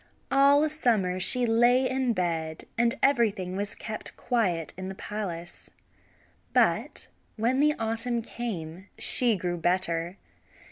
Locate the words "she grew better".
8.97-10.17